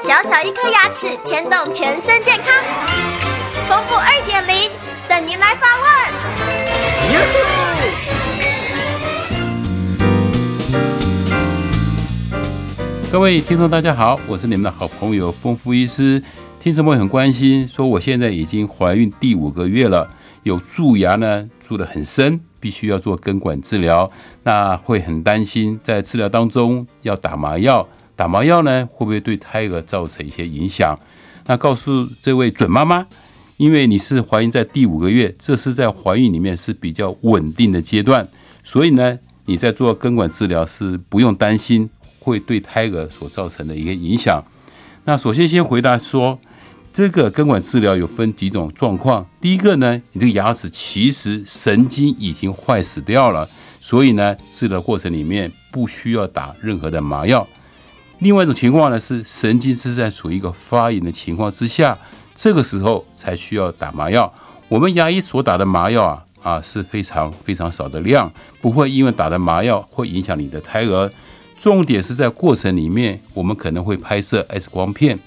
[0.00, 2.52] 小小一颗牙齿牵动全身健康，
[3.68, 4.70] 丰富二点零
[5.08, 5.86] 等您来发问。
[13.12, 16.20] 各位听众，大家好，我是你们的好朋友丰富医师。
[16.60, 20.08] 听众朋友很关心，说我现在已经怀孕第五个月了，
[20.42, 22.40] 有蛀牙呢，蛀得很深。
[22.60, 24.10] 必须要做根管治疗，
[24.42, 27.86] 那会很担心，在治疗当中要打麻药，
[28.18, 30.98] 打麻药呢会不会对胎儿造成一些影响？
[31.46, 33.06] 那告诉这位准妈妈，
[33.58, 38.26] 因为你是怀孕在第五个月，这是在怀孕里面是比较稳定的阶段，
[38.64, 44.44] 所以呢，你在做根管治疗是不用担心会对胎儿所造成的一个影响。
[45.04, 46.40] 那首先先回答说。
[46.90, 49.24] 这个根管治疗有分几种状况。
[49.40, 53.48] 第一个呢，你这个牙齿其实神经已经坏死掉了，
[53.80, 57.46] 所以呢，治疗过程里面不需要打任何的麻药。
[58.20, 61.96] 另外一种情况呢，是神经是在处于一个发炎的情况之下，
[62.34, 64.32] 这个时候才需要打麻药。
[64.68, 71.10] 我们牙医所打的麻药啊啊是非常非常少的量，不会因为打的麻药会影响你的胎儿。
[71.56, 75.18] 重点是在过程里面，我们可能会拍摄 X 光片。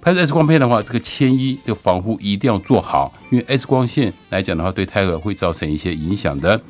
[0.00, 6.60] 拍摄 X 光片的话，这个铅衣的防护一定要做好，因为 X 光线来讲的话，对胎儿会造成一些影响的。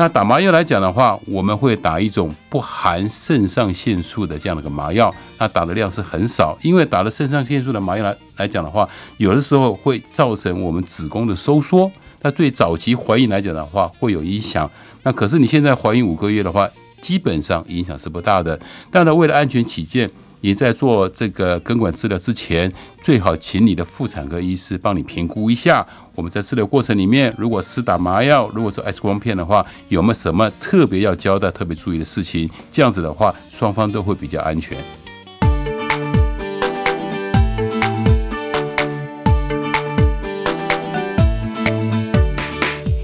[0.00, 14.70] 那打麻药来讲的话，我们会打一种不含肾上腺素的这样的一个麻药，那打的量是很少，因为打了肾上腺素的麻药来来讲的话，有的时候会造成我们子宫的收缩，那对早期怀孕来讲的话会有影响。
[15.02, 16.66] 那可是你现在怀孕五个月的话，
[17.02, 18.58] 基本上影响是不大的。
[18.90, 20.10] 但呢，为了安全起见。
[20.42, 25.86] 你在做这个根管治疗之前，最好请你的妇产科医师帮你评估一下。
[26.14, 32.48] 我们在治疗过程里面，如果是打麻药，如果做 X 光片的话，有没有什么特别要交代、特别注意的事情？
[32.72, 34.78] 这样子的话，双方都会比较安全。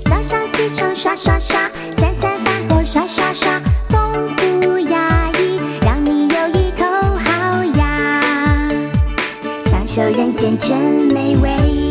[0.04, 1.55] 早上起床刷刷刷，
[9.96, 10.78] 这人间真
[11.14, 11.85] 美味。